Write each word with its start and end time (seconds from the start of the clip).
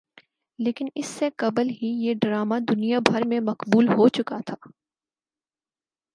لیکن 0.59 0.87
اس 0.95 1.05
سے 1.07 1.29
قبل 1.37 1.69
ہی 1.71 1.87
یہ 2.05 2.13
ڈرامہ 2.21 2.55
دنیا 2.69 2.99
بھر 3.09 3.27
میں 3.27 3.39
مقبول 3.41 3.87
ہوچکا 3.87 4.37
تھا 4.45 4.55